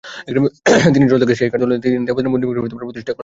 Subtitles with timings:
[0.93, 3.19] তিনি জল থেকে সেই কাঠ তুলে তিন দেবতার মূর্তি বানিয়ে মন্দির প্রতিষ্ঠা করলেন।